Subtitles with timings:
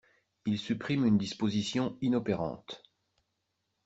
[0.47, 2.81] Il supprime une disposition inopérante.